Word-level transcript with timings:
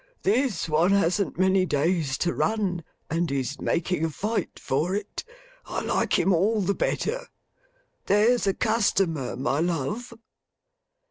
This 0.23 0.67
one 0.67 0.93
hasn't 0.93 1.37
many 1.37 1.63
days 1.63 2.17
to 2.17 2.33
run, 2.33 2.83
and 3.11 3.31
is 3.31 3.61
making 3.61 4.03
a 4.03 4.09
fight 4.09 4.57
for 4.57 4.95
it. 4.95 5.23
I 5.67 5.81
like 5.83 6.17
him 6.17 6.33
all 6.33 6.59
the 6.59 6.73
better. 6.73 7.27
There's 8.07 8.47
a 8.47 8.55
customer, 8.55 9.35
my 9.37 9.59
love! 9.59 10.11